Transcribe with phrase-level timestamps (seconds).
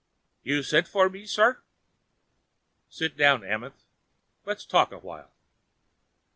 [0.41, 1.61] "You sent for me, sir?"
[2.89, 3.83] "Sit down, Amenth.
[4.47, 5.29] Let's talk a while."